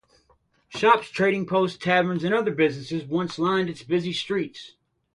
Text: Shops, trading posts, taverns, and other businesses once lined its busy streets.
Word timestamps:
Shops, 0.69 1.11
trading 1.11 1.45
posts, 1.45 1.77
taverns, 1.77 2.23
and 2.23 2.33
other 2.33 2.49
businesses 2.49 3.05
once 3.05 3.37
lined 3.37 3.69
its 3.69 3.83
busy 3.83 4.13
streets. 4.13 4.73